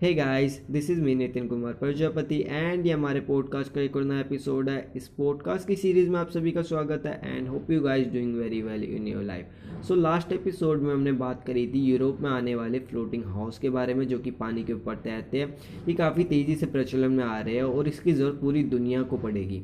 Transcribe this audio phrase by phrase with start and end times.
[0.00, 4.04] Hey guys this is me Nitin Kumar Prajapati and ये हमारे podcast का एक और
[4.04, 7.70] नया एपिसोड है। इस पॉडकास्ट की सीरीज़ में आप सभी का स्वागत है and hope
[7.70, 11.66] you guys doing very well in your life so last episode में हमने बात करी
[11.66, 14.96] थी यूरोप में आने वाले फ्लोटिंग हाउस के बारे में, जो कि पानी के ऊपर
[14.96, 15.56] तैरते हैं।
[15.88, 19.18] ये काफ़ी तेज़ी से प्रचलन में आ रहे हैं, और इसकी ज़रूरत पूरी दुनिया को
[19.18, 19.62] पड़ेगी।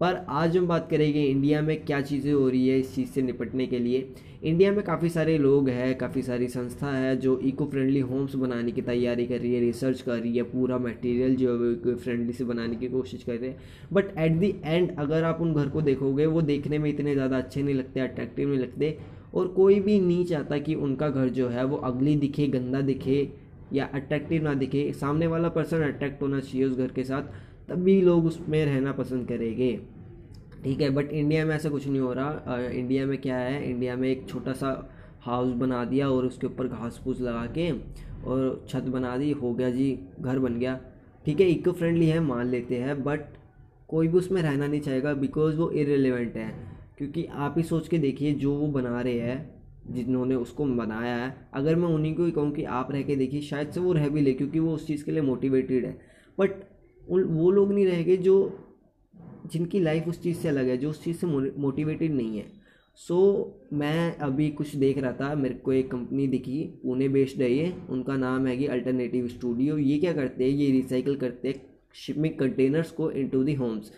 [0.00, 3.22] पर आज हम बात करेंगे इंडिया में क्या चीज़ें हो रही है इस चीज़ से
[3.22, 4.08] निपटने के लिए।
[4.42, 8.72] इंडिया में काफ़ी सारे लोग हैं, काफ़ी सारी संस्था है जो इको फ्रेंडली होम्स बनाने
[8.72, 12.32] की तैयारी कर रही है रिसर्च कर रही है, पूरा मटेरियल जो है इको फ्रेंडली
[12.32, 13.58] से बनाने की कोशिश कर रहे हैं।
[13.92, 17.38] बट एट दी एंड अगर आप उन घर को देखोगे, वो देखने में इतने ज़्यादा
[17.38, 18.96] अच्छे नहीं लगते अट्रैक्टिव नहीं लगते,
[19.34, 23.28] और कोई भी नहीं चाहता कि उनका घर जो है वो अगली दिखे, गंदा दिखे,
[23.72, 28.00] या अट्रैक्टिव ना दिखे। सामने वाला पर्सन अट्रैक्ट होना चाहिए उस घर के साथ। तभी
[28.00, 29.80] लोग उसमें रहना पसंद करेंगे।
[30.64, 33.70] ठीक है बट इंडिया में ऐसा कुछ नहीं हो रहा। इंडिया में क्या है?
[33.70, 34.70] इंडिया में एक छोटा सा
[35.20, 37.70] हाउस बना दिया और उसके ऊपर घास फूस लगा के
[38.24, 40.80] और छत बना दी। हो गया जी, घर बन गया।
[41.26, 43.20] ठीक है इको फ्रेंडली है, मान लेते हैं बट
[43.88, 47.98] कोई भी उसमें रहना नहीं चाहेगा बिकॉज़ वो इरेलीवेंट है। क्योंकि आप ही सोच के
[47.98, 49.50] देखिए, जो वो बना रहे हैं,
[49.90, 53.40] जिन्होंने उसको बनाया है, अगर मैं उन्हीं को ही कहूँ कि आप रह के देखिए,
[53.40, 55.98] शायद से वो रह भी ले, क्योंकि वो उस चीज़ के लिए मोटिवेटेड है।
[56.38, 56.50] बट
[57.08, 58.36] वो लोग नहीं रहेंगे जो
[59.52, 62.46] जिनकी लाइफ उस चीज़ से अलग है जो उस चीज़ से मोटिवेटेड नहीं है।
[62.98, 67.42] सो so, मैं अभी कुछ देख रहा था मेरे को एक कंपनी दिखी पुणे बेस्ड
[67.42, 70.50] है ये उनका नाम है कि अल्टरनेटिव स्टूडियो ये क्या करते हैं?
[70.50, 71.60] ये रिसाइकल करते हैं
[71.94, 73.92] शिपिंग कंटेनर्स को इनटू दी होम्स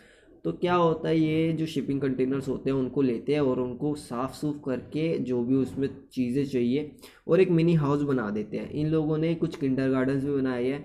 [0.45, 3.95] तो क्या होता है ये जो शिपिंग कंटेनर्स होते हैं उनको लेते हैं और उनको
[3.95, 6.91] साफ़ सूफ करके जो भी उसमें चीज़ें चाहिए
[7.29, 10.65] और एक मिनी हाउस बना देते हैं। इन लोगों ने कुछ किंडर गार्डन्स भी बनाए
[10.65, 10.85] हैं।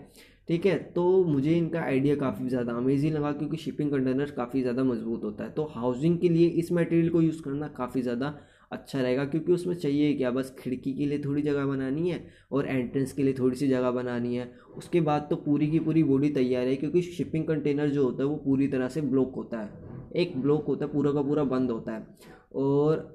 [0.49, 4.83] ठीक है तो मुझे इनका आइडिया काफ़ी ज़्यादा अमेजिंग लगा क्योंकि शिपिंग कंटेनर काफ़ी ज़्यादा
[4.83, 8.33] मज़बूत होता है। तो हाउसिंग के लिए इस मटेरियल को यूज़ करना काफ़ी ज़्यादा
[8.71, 10.31] अच्छा रहेगा क्योंकि उसमें चाहिए क्या?
[10.31, 13.91] बस खिड़की के लिए थोड़ी जगह बनानी है और एंट्रेंस के लिए थोड़ी सी जगह
[13.91, 18.03] बनानी है। उसके बाद तो पूरी की पूरी बॉडी तैयार है क्योंकि शिपिंग कंटेनर जो
[18.03, 19.69] होता है वो पूरी तरह से ब्लॉक होता है।
[20.15, 22.07] एक ब्लॉक होता है, पूरा का पूरा बंद होता है।
[22.55, 23.13] और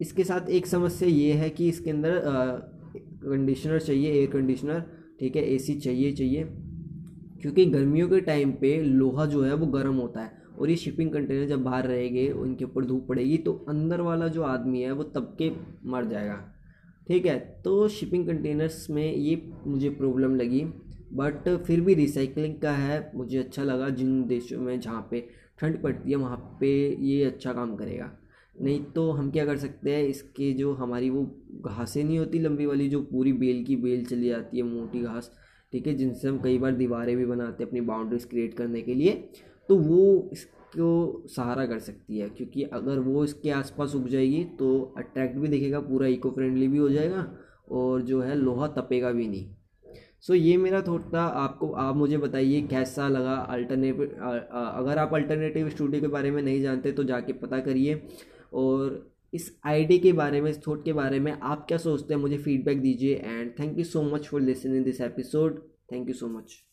[0.00, 2.20] इसके साथ एक समस्या ये है कि इसके अंदर
[2.94, 4.82] कंडीशनर चाहिए एयर कंडीशनर
[5.20, 6.44] ठीक है एसी चाहिए चाहिए।
[7.42, 11.10] क्योंकि गर्मियों के टाइम पे लोहा जो है वो गर्म होता है और ये शिपिंग
[11.12, 15.02] कंटेनर जब बाहर रहेंगे, उनके ऊपर धूप पड़ेगी तो अंदर वाला जो आदमी है वो
[15.04, 15.50] तब के
[15.86, 16.36] मर जाएगा।
[17.06, 20.64] ठीक है तो शिपिंग कंटेनर्स में ये मुझे प्रॉब्लम लगी
[21.12, 25.20] बट फिर भी रिसाइकलिंग का है, मुझे अच्छा लगा जिन देशों में जहाँ पे
[25.60, 26.68] ठंड पड़ती है, वहाँ पे
[27.02, 28.10] ये अच्छा काम करेगा।
[28.62, 31.22] नहीं तो हम क्या कर सकते हैं इसके जो हमारी वो
[31.66, 35.30] घासें नहीं होती लंबी वाली जो पूरी बेल की बेल चली जाती है मोटी घास
[35.72, 38.94] ठीक है जिनसे हम कई बार दीवारें भी बनाते हैं अपनी बाउंड्रीज क्रिएट करने के
[38.94, 39.12] लिए
[39.68, 44.94] तो वो इसको सहारा कर सकती है क्योंकि अगर वो इसके आसपास उग जाएगी तो
[44.98, 47.26] अट्रैक्ट भी दिखेगा पूरा इको फ्रेंडली भी हो जाएगा
[47.70, 49.46] और जो है लोहा तपेगा भी नहीं।
[50.20, 54.02] सो so, ये मेरा थॉट था आपको आप मुझे बताइए कैसा लगा अल्टरनेटिव
[54.52, 57.94] अगर आप अल्टरनेटिव स्टूडियो के बारे में नहीं जानते तो जाके पता करिए।
[58.52, 62.20] और इस आईडी के बारे में, इस थॉट के बारे में आप क्या सोचते हैं?
[62.20, 66.28] मुझे फीडबैक दीजिए and thank you so much for listening this episode thank you so
[66.28, 66.67] much